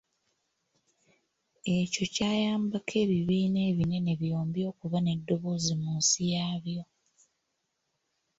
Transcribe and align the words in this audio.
Ekyo 1.77 2.05
kyayambako 2.13 2.93
ebibiina 3.03 3.59
ebinene 3.69 4.11
byombi 4.21 4.59
okuba 4.71 4.97
n'eddoboozi 5.01 5.71
mu 5.81 5.89
nsi 5.99 6.21
yaabyo. 6.33 6.83